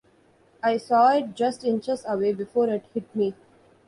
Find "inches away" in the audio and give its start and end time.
1.63-2.33